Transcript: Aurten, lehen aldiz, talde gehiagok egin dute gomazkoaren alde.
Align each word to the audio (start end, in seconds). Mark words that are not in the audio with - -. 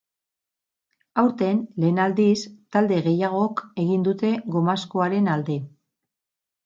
Aurten, 1.23 1.59
lehen 1.83 1.99
aldiz, 2.07 2.33
talde 2.77 2.99
gehiagok 3.09 3.63
egin 3.85 4.09
dute 4.09 4.33
gomazkoaren 4.57 5.31
alde. 5.35 5.59